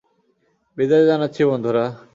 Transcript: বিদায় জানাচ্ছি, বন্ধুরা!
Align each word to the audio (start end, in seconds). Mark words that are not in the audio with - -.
বিদায় 0.77 1.05
জানাচ্ছি, 1.05 1.41
বন্ধুরা! 1.45 1.85